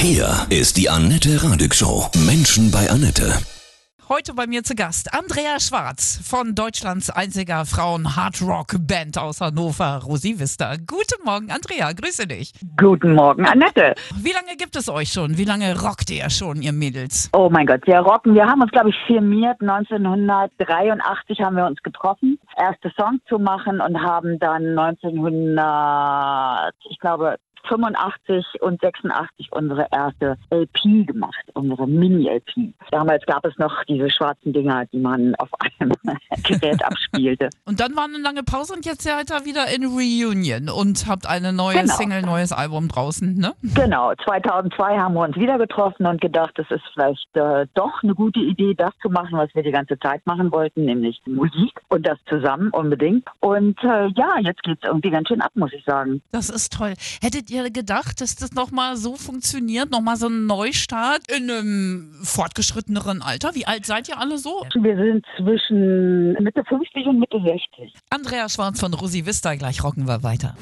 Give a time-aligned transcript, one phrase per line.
[0.00, 2.08] Hier ist die Annette Radig Show.
[2.24, 3.32] Menschen bei Annette.
[4.08, 10.76] Heute bei mir zu Gast Andrea Schwarz von Deutschlands einziger Frauen-Hard-Rock-Band aus Hannover, Rosi Vista.
[10.76, 12.52] Guten Morgen, Andrea, grüße dich.
[12.78, 13.96] Guten Morgen, Annette.
[14.16, 15.36] Wie lange gibt es euch schon?
[15.36, 17.28] Wie lange rockt ihr schon, ihr Mädels?
[17.34, 18.34] Oh mein Gott, wir rocken.
[18.34, 19.60] Wir haben uns, glaube ich, firmiert.
[19.60, 27.36] 1983 haben wir uns getroffen, erste Song zu machen und haben dann 1900, ich glaube,
[27.68, 32.72] 85 und 86 unsere erste LP gemacht, unsere Mini-LP.
[32.90, 35.92] Damals gab es noch diese schwarzen Dinger, die man auf einem
[36.44, 37.50] Gerät abspielte.
[37.64, 41.26] Und dann war eine lange Pause und jetzt seid ihr wieder in Reunion und habt
[41.26, 41.94] eine neue Genau.
[41.94, 43.52] Single, neues Album draußen, ne?
[43.74, 48.14] Genau, 2002 haben wir uns wieder getroffen und gedacht, es ist vielleicht äh, doch eine
[48.14, 52.06] gute Idee, das zu machen, was wir die ganze Zeit machen wollten, nämlich Musik und
[52.06, 53.26] das zusammen unbedingt.
[53.40, 56.20] Und äh, ja, jetzt geht's irgendwie ganz schön ab, muss ich sagen.
[56.32, 56.94] Das ist toll.
[57.22, 59.90] Hättet ihr gedacht, dass das nochmal so funktioniert?
[59.90, 63.54] Nochmal so ein Neustart in einem fortgeschritteneren Alter?
[63.54, 64.64] Wie alt seid ihr alle so?
[64.74, 67.92] Wir sind zwischen Mitte 50 und Mitte 60.
[68.10, 70.54] Andrea Schwarz von Rosi Vista, gleich rocken wir weiter.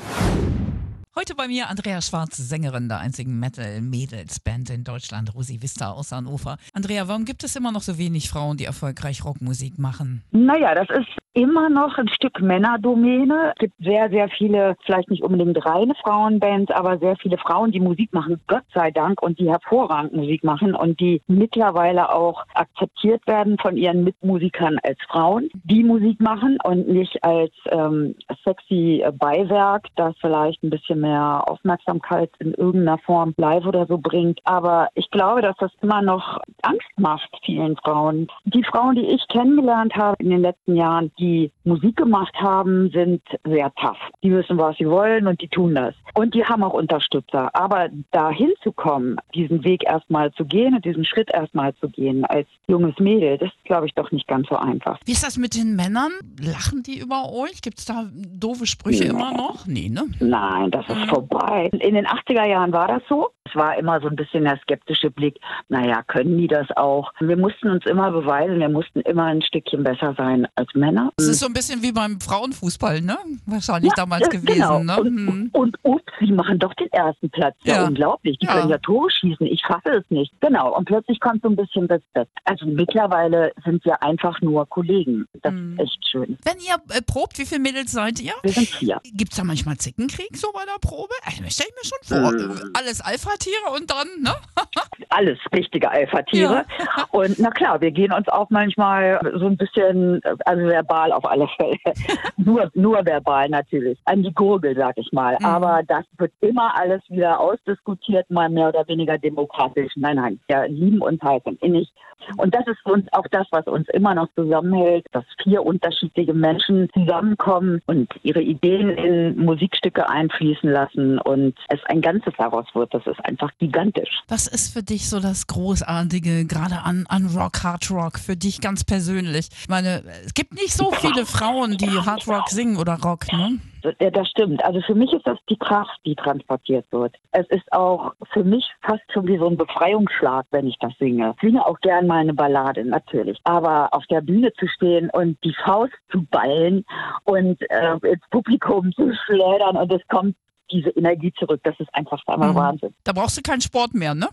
[1.19, 6.59] Heute bei mir Andrea Schwarz, Sängerin der einzigen Metal-Mädels-Band in Deutschland, Rosi Vista aus Hannover.
[6.75, 10.23] Andrea, warum gibt es immer noch so wenig Frauen, die erfolgreich Rockmusik machen?
[10.33, 13.53] Naja, das ist immer noch ein Stück Männerdomäne.
[13.55, 17.81] Es gibt sehr, sehr viele, vielleicht nicht unbedingt reine Frauenbands, aber sehr viele Frauen, die
[17.81, 23.27] Musik machen, Gott sei Dank, und die hervorragend Musik machen und die mittlerweile auch akzeptiert
[23.27, 29.89] werden von ihren Mitmusikern als Frauen, die Musik machen und nicht als ähm, sexy Beiwerk,
[29.97, 34.41] das vielleicht ein bisschen mehr Aufmerksamkeit in irgendeiner Form live oder so bringt.
[34.45, 38.29] Aber ich glaube, dass das immer noch Angst macht vielen Frauen.
[38.45, 41.26] Die Frauen, die ich kennengelernt habe in den letzten Jahren, die
[41.65, 43.99] Musik gemacht haben, sind sehr tough.
[44.23, 45.95] Die wissen, was sie wollen und die tun das.
[46.15, 47.51] Und die haben auch Unterstützer.
[47.55, 52.25] Aber dahin zu kommen, diesen Weg erstmal zu gehen und diesen Schritt erstmal zu gehen
[52.25, 54.99] als junges Mädel, das ist, glaube ich, doch nicht ganz so einfach.
[55.05, 56.13] Wie ist das mit den Männern?
[56.41, 57.63] Lachen die über euch?
[57.63, 59.11] Gibt es da doofe Sprüche Nee.
[59.11, 59.67] immer noch?
[59.67, 60.05] Nee, ne?
[60.21, 61.69] Nein, das ist vorbei.
[61.73, 63.29] In den 80er Jahren war das so.
[63.57, 65.39] Es war immer so ein bisschen der skeptische Blick.
[65.71, 67.11] Naja, können die das auch?
[67.21, 71.11] Wir mussten uns immer beweisen, wir mussten immer ein Stückchen besser sein als Männer.
[71.17, 73.17] Das ist so ein bisschen wie beim Frauenfußball, ne?
[73.47, 74.83] Wahrscheinlich damals ja, gewesen, genau.
[74.83, 75.01] ne?
[75.01, 75.51] Und, Hm.
[75.55, 77.57] und ups, die machen doch den ersten Platz.
[77.65, 77.87] Ja, Ja.
[77.87, 78.39] unglaublich.
[78.39, 78.53] Die Ja.
[78.61, 79.47] können ja Tore schießen.
[79.47, 80.33] Ich fasse es nicht.
[80.41, 80.77] Genau.
[80.77, 82.31] Und plötzlich kommt so ein bisschen Respekt.
[82.45, 85.27] Also mittlerweile sind wir einfach nur Kollegen.
[85.43, 85.79] Das Mhm.
[85.79, 86.37] ist echt schön.
[86.45, 88.35] Wenn ihr äh, probt, wie viele Mädels seid ihr?
[88.43, 89.01] Wir sind vier.
[89.15, 91.15] Gibt es da manchmal Zickenkrieg so bei der Probe?
[91.25, 92.65] Also, das stelle ich mir schon vor.
[92.67, 92.71] Mhm.
[92.75, 93.01] Alles
[93.47, 94.35] Alpha-Tiere und dann, ne?
[95.09, 96.65] Alles richtige Alpha-Tiere.
[97.13, 101.49] Und na klar, wir gehen uns auch manchmal so ein bisschen, also verbal auf alle
[101.57, 101.77] Fälle.
[102.37, 103.99] nur, nur verbal natürlich.
[104.05, 105.37] An die Gurgel, sag ich mal.
[105.39, 105.47] Mhm.
[105.47, 109.93] Aber das wird immer alles wieder ausdiskutiert, mal mehr oder weniger demokratisch.
[109.97, 111.91] Nein, nein, wir lieben uns halt und innig.
[112.37, 116.89] Und das ist uns auch das, was uns immer noch zusammenhält, dass vier unterschiedliche Menschen
[116.93, 122.93] zusammenkommen und ihre Ideen in Musikstücke einfließen lassen und es ein Ganzes daraus wird.
[122.93, 124.23] Das ist einfach gigantisch.
[124.29, 128.61] Was ist für dich so das Großartige, gerade an, an Rock, Hard Rock, für dich
[128.61, 129.49] ganz persönlich?
[129.61, 133.59] Ich meine, es gibt nicht so viele Frauen, die Hard Rock singen oder Rock, ne?
[134.01, 134.65] Ja, das stimmt.
[134.65, 137.15] Also für mich ist das die Kraft, die transportiert wird.
[137.31, 141.35] Es ist auch für mich fast schon wie so ein Befreiungsschlag, wenn ich das singe.
[141.37, 143.39] Ich singe auch gern mal eine Ballade, natürlich.
[143.45, 146.85] Aber auf der Bühne zu stehen und die Faust zu ballen
[147.25, 150.35] und äh, ins Publikum zu schleudern und es kommt
[150.71, 152.57] diese Energie zurück, das ist einfach einmal Mhm.
[152.57, 152.95] Wahnsinn.
[153.05, 154.29] Da brauchst du keinen Sport mehr, ne?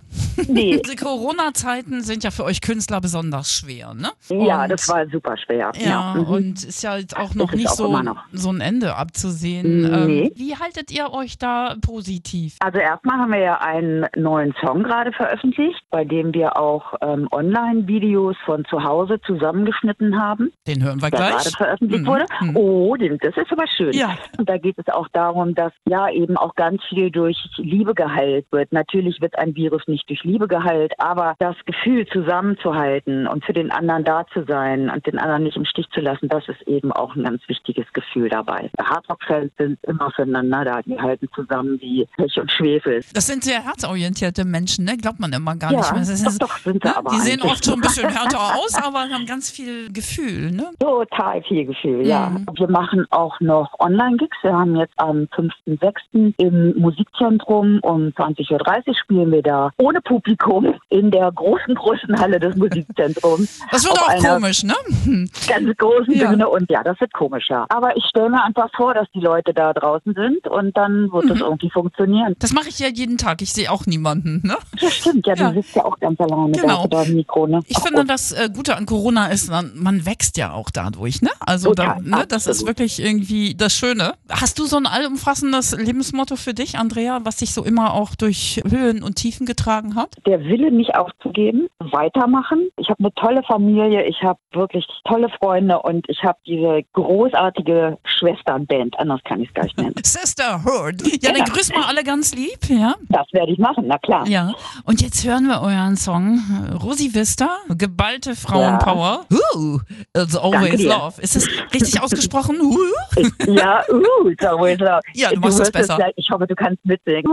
[0.47, 4.09] Nee, Diese Corona-Zeiten sind ja für euch Künstler besonders schwer, ne?
[4.29, 5.71] ja, Und- das war super schwer.
[5.75, 6.25] Ja, mhm.
[6.25, 8.23] und ist ja jetzt auch noch nicht auch so, noch.
[8.31, 9.81] so ein Ende abzusehen.
[9.83, 10.23] Nee.
[10.25, 12.55] Ähm, wie haltet ihr euch da positiv?
[12.61, 17.27] Also erstmal haben wir ja einen neuen Song gerade veröffentlicht, bei dem wir auch ähm,
[17.31, 21.55] Online-Videos von zu Hause zusammengeschnitten haben, Den hören wir der gerade gleich.
[21.57, 22.25] veröffentlicht Mhm, wurde.
[22.41, 22.55] mhm.
[22.57, 23.93] Oh, das ist aber schön.
[23.93, 24.17] Ja.
[24.37, 28.45] Und da geht es auch darum, dass ja eben auch ganz viel durch Liebe geheilt
[28.51, 28.71] wird.
[28.71, 33.71] Natürlich wird ein Virus nicht durch Liebe geheilt, aber das Gefühl zusammenzuhalten und für den
[33.71, 36.91] anderen da zu sein und den anderen nicht im Stich zu lassen, das ist eben
[36.91, 38.69] auch ein ganz wichtiges Gefühl dabei.
[38.81, 43.01] Hardrock-Fans sind immer füreinander da, die halten zusammen wie Pech und Schwefel.
[43.13, 44.97] Das sind sehr herzorientierte Menschen, ne?
[44.97, 45.91] Glaubt man immer gar Ja, nicht.
[45.91, 45.99] mehr.
[46.01, 46.97] Das doch, doch, sind sie ne?
[46.97, 50.69] aber Die sehen oft so ein bisschen härter aus, aber haben ganz viel Gefühl, ne?
[50.79, 52.29] Total viel Gefühl, ja.
[52.29, 52.45] Mhm.
[52.57, 54.37] Wir machen auch noch Online-Gigs.
[54.41, 55.93] Wir haben jetzt am 5.6.
[56.13, 62.39] im Musikzentrum um 20.30 Uhr spielen wir da ohne Publikum in der großen, großen Halle
[62.39, 63.61] des Musikzentrums.
[63.71, 64.75] Das wird auch komisch, ne?
[65.47, 66.29] Ganz großen Ja.
[66.29, 67.65] Bühne und ja, das wird komischer.
[67.69, 71.25] Aber ich stelle mir einfach vor, dass die Leute da draußen sind und dann wird
[71.25, 71.31] Mhm.
[71.31, 72.35] es irgendwie funktionieren.
[72.39, 73.41] Das mache ich ja jeden Tag.
[73.41, 74.55] Ich sehe auch niemanden, ne?
[74.79, 75.49] Das stimmt, ja, Ja.
[75.51, 76.87] du sitzt ja auch ganz alleine Genau.
[76.87, 77.61] da deinem Mikro, ne?
[77.67, 81.29] Ich Ach, finde, das äh, Gute an Corona ist, man, wächst ja auch dadurch, ne?
[81.39, 84.13] Also da, Total, ne, das ist wirklich irgendwie das Schöne.
[84.29, 85.73] Hast du so ein allumfassendes
[86.03, 90.15] Lebensmotto für dich, Andrea, was dich so immer auch durch Höhen und Tiefen getragen hat?
[90.25, 92.67] der Wille, nicht aufzugeben, weitermachen.
[92.77, 97.97] Ich habe eine tolle Familie, ich habe wirklich tolle Freunde und ich habe diese großartige
[98.03, 99.93] Schwesternband, anders kann ich es gar nicht nennen.
[100.03, 101.01] Sisterhood.
[101.21, 101.55] Ja, dann Genau.
[101.55, 102.95] grüß mal alle ganz lieb, ja?
[103.09, 104.27] Das werde ich machen, na klar.
[104.27, 104.53] Ja.
[104.85, 106.39] Und jetzt hören wir euren Song
[106.83, 109.25] Rosi Vista, geballte Frauenpower.
[109.55, 109.79] Uh,
[110.17, 111.21] it's always love.
[111.21, 112.57] Ist das richtig ausgesprochen?
[113.15, 113.53] Uh.
[113.53, 115.01] Ja, uh, it's always love.
[115.13, 115.92] Ja, du machst das wirst es besser.
[115.97, 117.23] Gleich- Ich hoffe, du kannst mitsingen.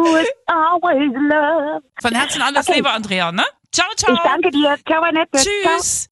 [2.00, 2.76] Von Herzen alles Okay.
[2.78, 3.44] Liebe, Andrea, ne?
[3.72, 4.14] Ciao, ciao.
[4.14, 4.76] Ich danke dir.
[4.86, 5.38] Ciao, Annette.
[5.38, 5.44] Ciao.
[5.76, 6.08] Tschüss.